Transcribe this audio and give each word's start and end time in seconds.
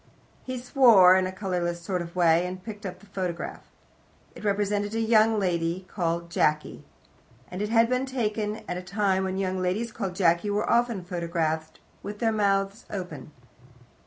He 0.43 0.57
swore 0.57 1.15
in 1.15 1.27
a 1.27 1.31
colourless 1.31 1.79
sort 1.79 2.01
of 2.01 2.15
way, 2.15 2.47
and 2.47 2.63
picked 2.63 2.81
the 2.81 2.91
photograph 3.13 3.57
up. 3.57 3.65
It 4.33 4.43
represented 4.43 4.95
a 4.95 4.99
young 4.99 5.39
lady 5.39 5.85
called 5.87 6.31
Jacky, 6.31 6.83
and 7.51 7.61
had 7.61 7.87
been 7.87 8.07
taken 8.07 8.63
at 8.67 8.73
the 8.77 8.81
time 8.81 9.25
when 9.25 9.37
young 9.37 9.59
ladies 9.61 9.91
called 9.91 10.15
Jacky 10.15 10.49
were 10.49 10.67
often 10.67 11.03
photographed 11.03 11.79
with 12.01 12.17
their 12.17 12.31
mouths 12.31 12.87
open. 12.89 13.31